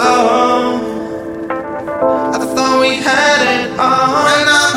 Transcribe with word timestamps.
So. 0.00 0.12
I 2.34 2.38
thought 2.54 2.80
we 2.80 2.96
had 2.96 3.40
it 3.56 3.78
all. 3.78 4.69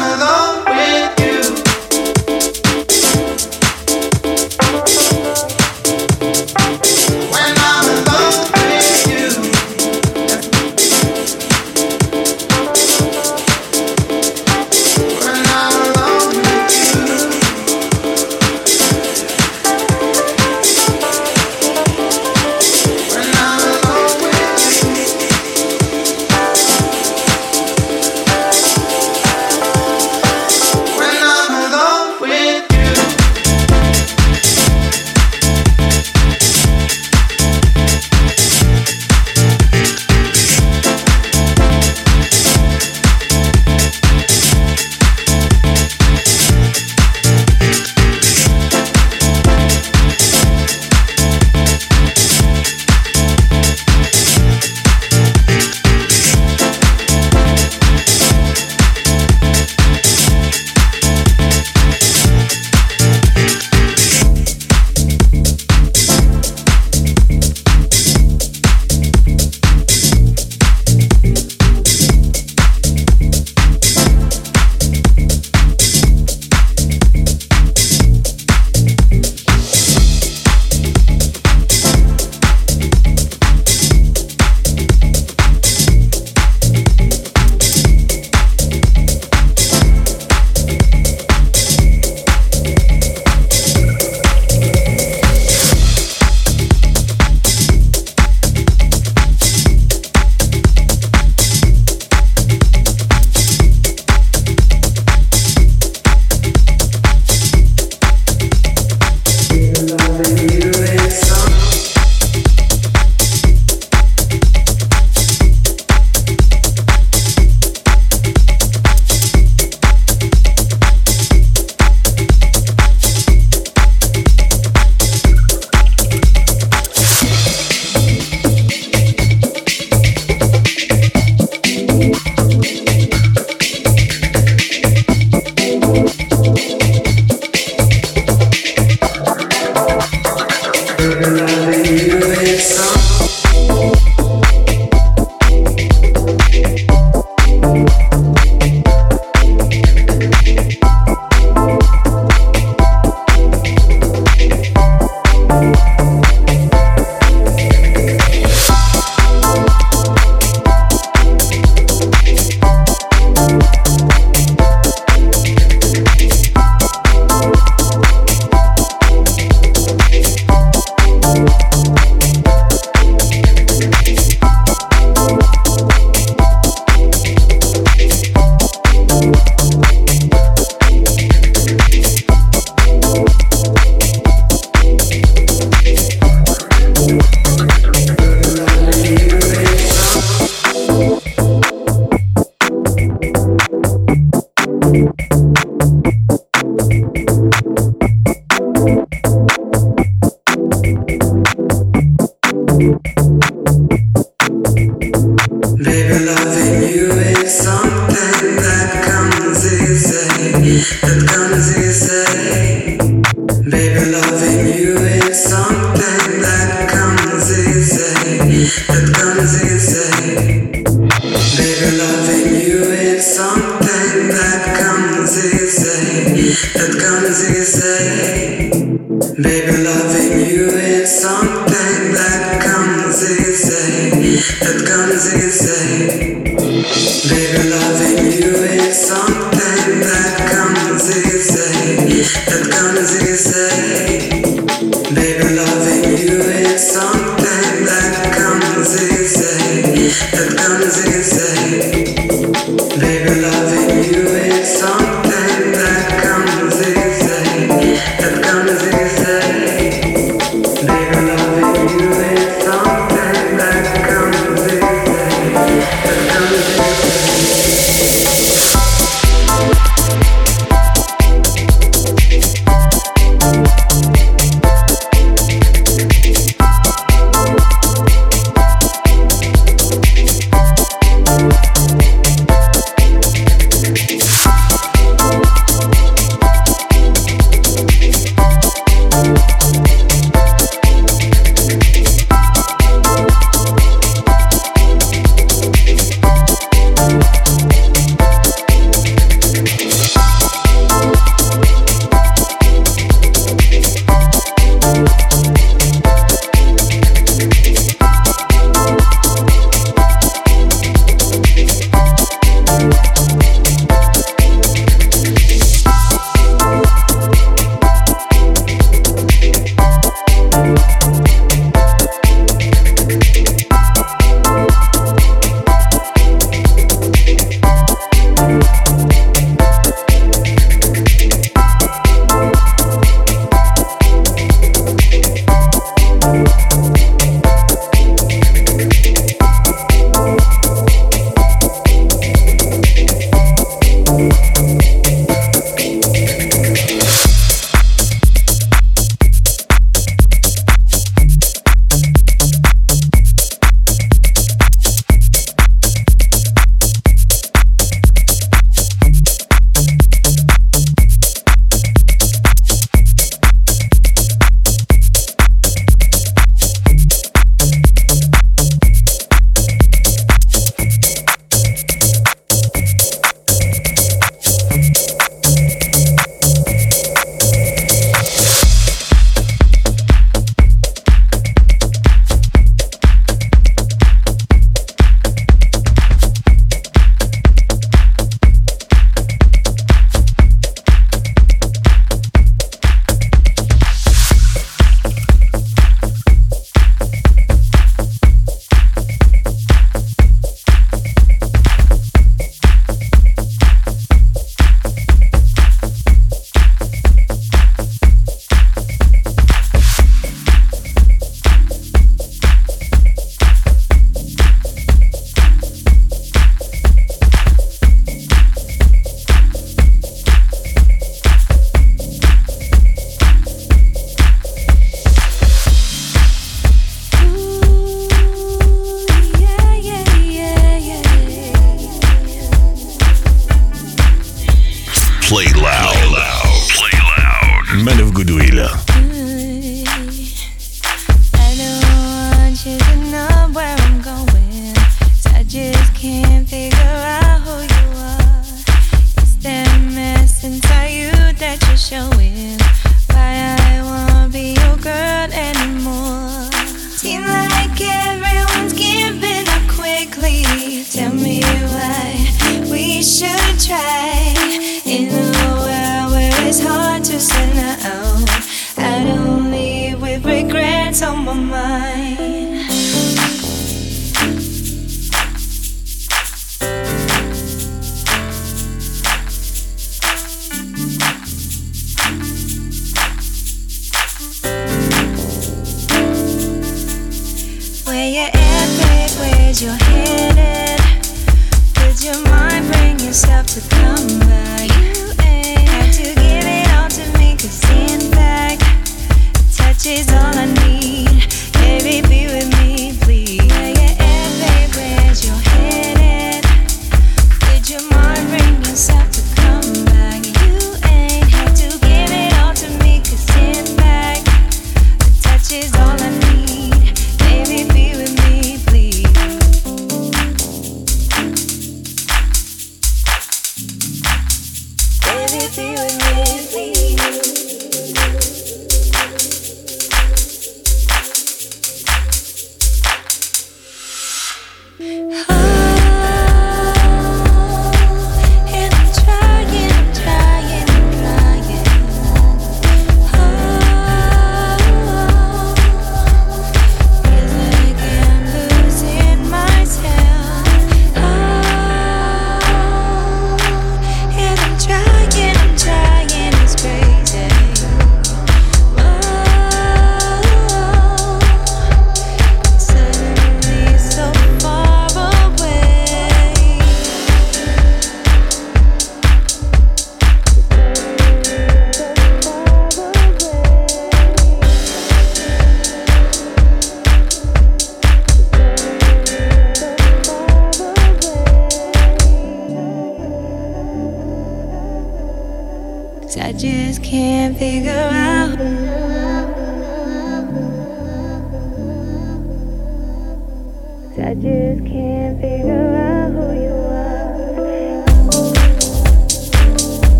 is 227.45 227.83
it? 227.83 228.12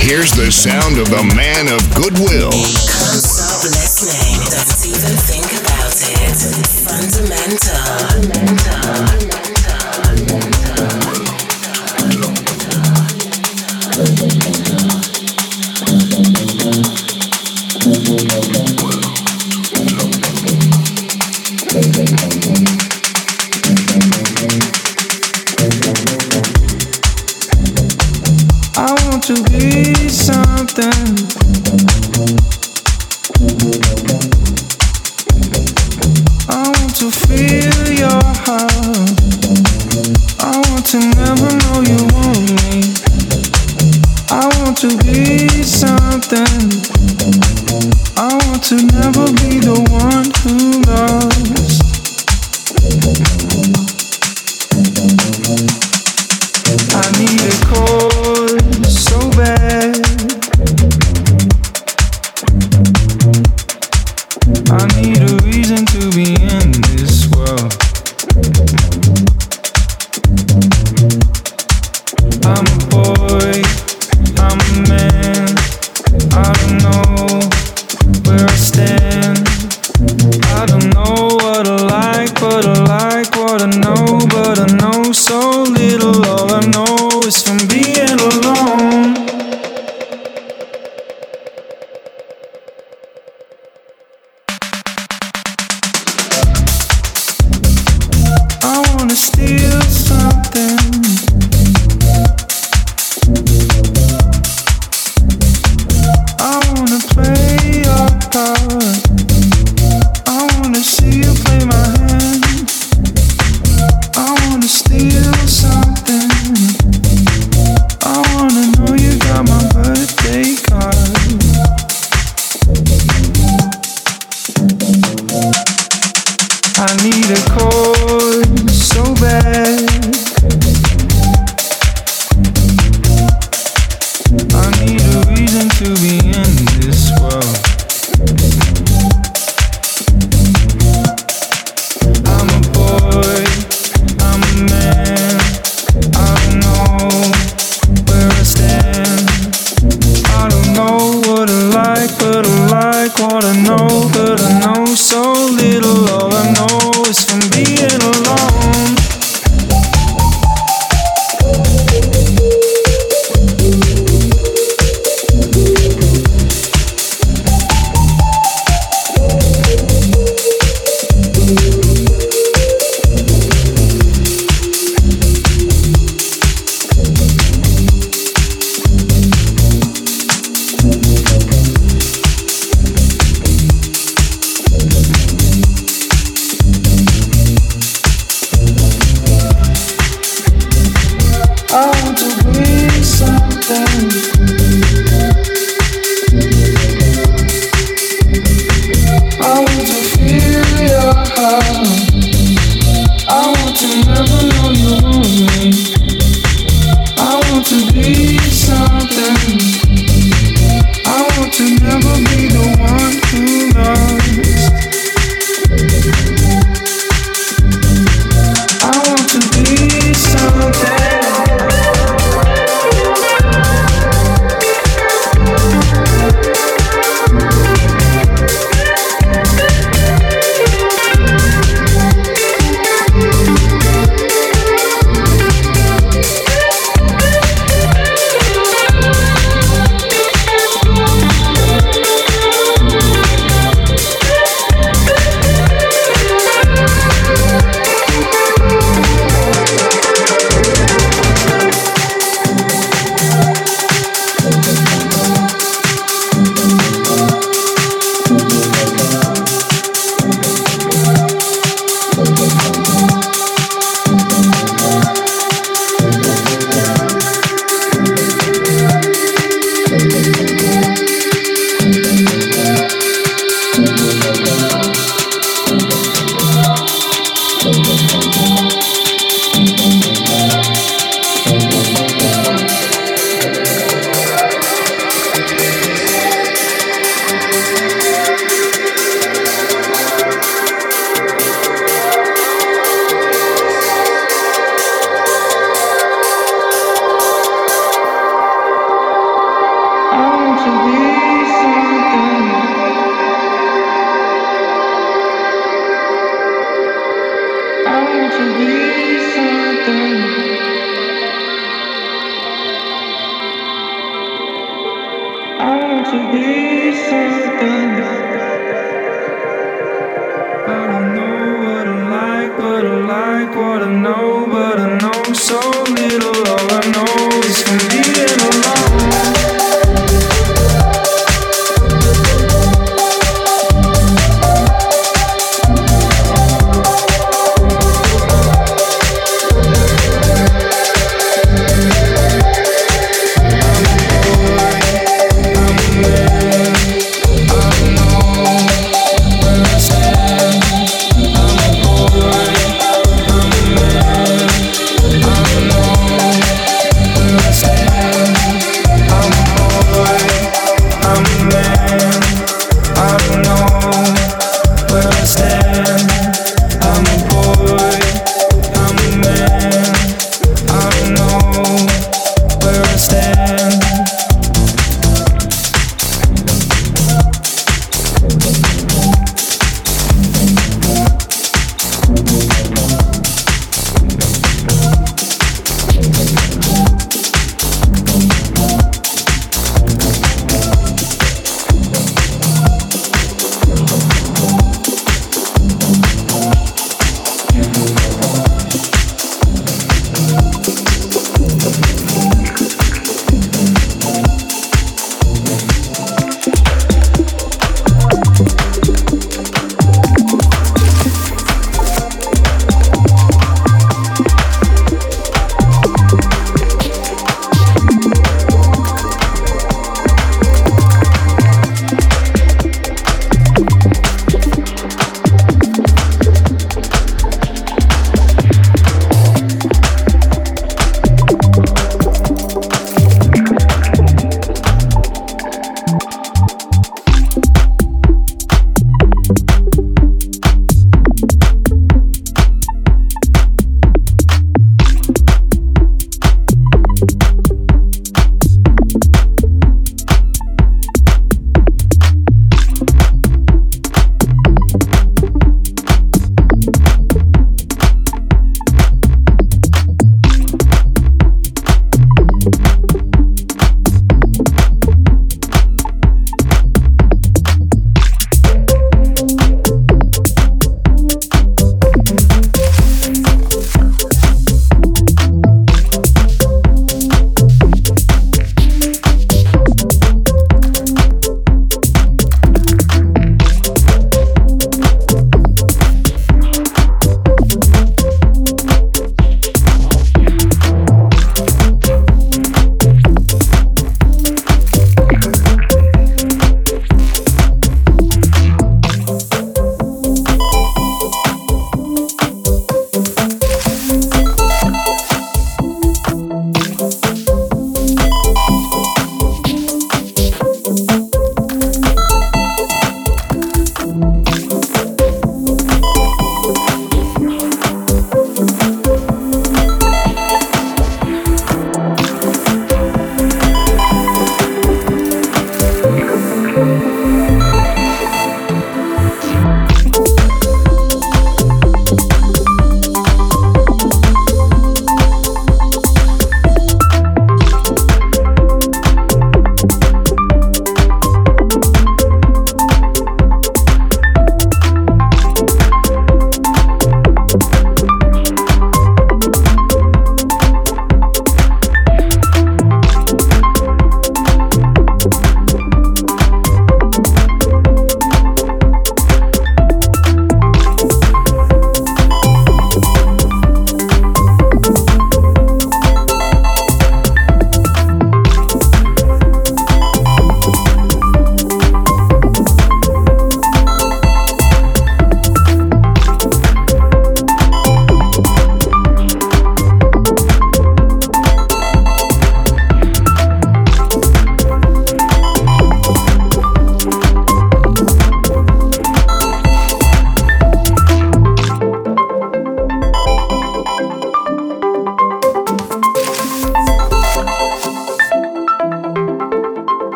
Here's 0.00 0.32
the 0.32 0.50
sound 0.50 0.96
of 0.96 1.10
the 1.10 1.22
man 1.36 1.68
of 1.68 1.80
goodwill. 1.94 2.50
Stop 2.50 3.62
listening, 3.64 4.40
don't 4.48 4.86
even 4.88 5.16
think 5.28 5.52
about 5.60 5.92
it. 6.00 6.32
Fundamental. 6.80 7.76
Fundamental. 8.10 8.80
Fundamental. 14.08 14.59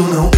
eu 0.00 0.14
não 0.14 0.29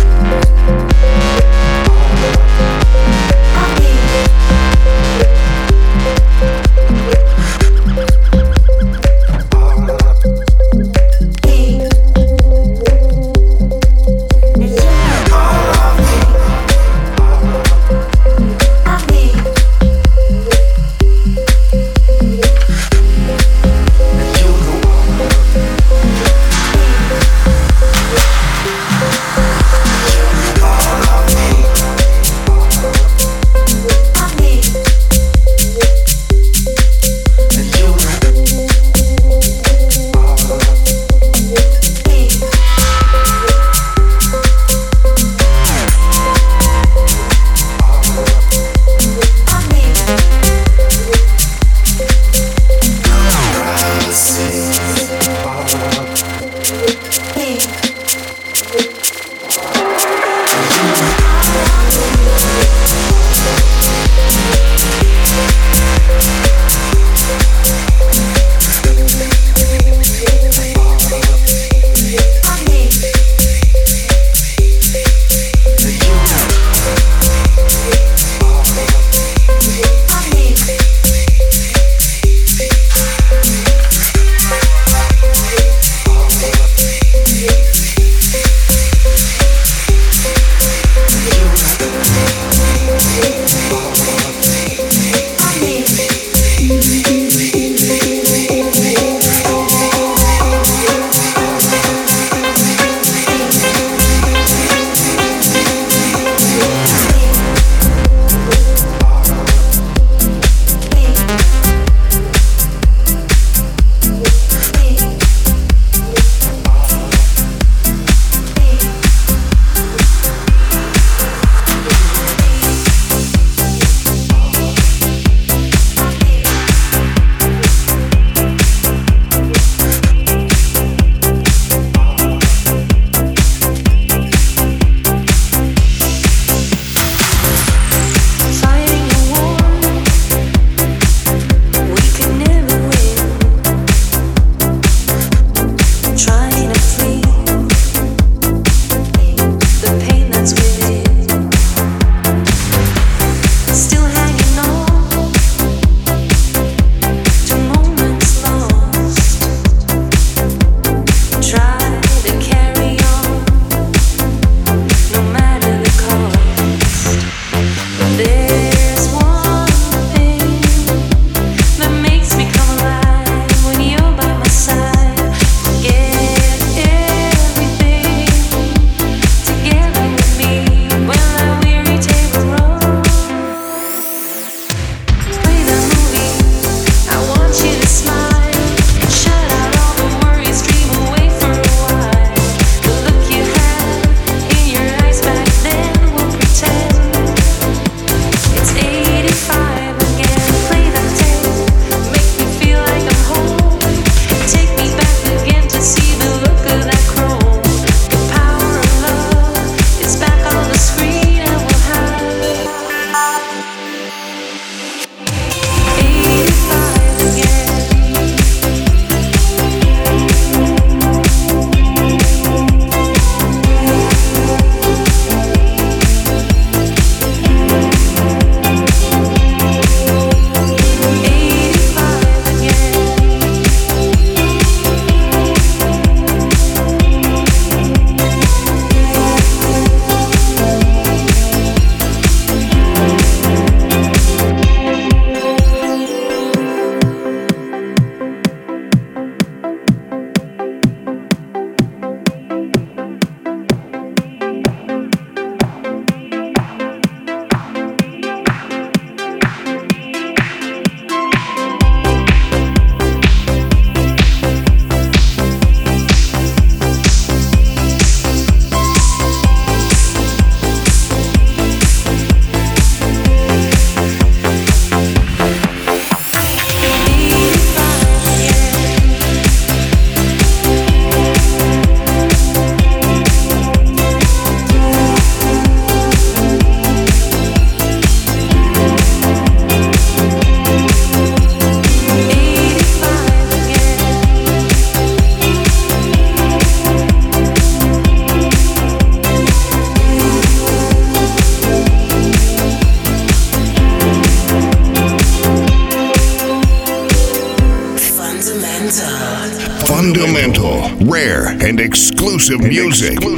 of 312.53 312.61
music. 312.63 313.32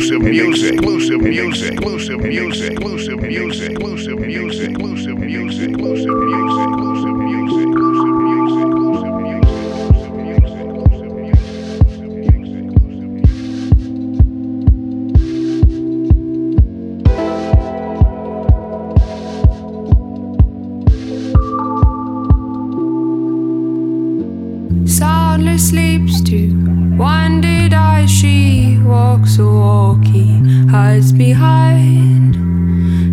So 29.36 29.48
a 29.48 30.04
he 30.04 30.26
hides 30.70 31.10
behind 31.10 32.36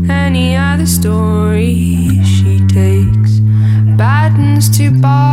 any 0.08 0.56
other 0.56 0.86
story 0.86 2.22
she 2.24 2.60
takes. 2.68 3.40
Battens 3.98 4.70
to 4.78 4.92
buy 4.92 5.31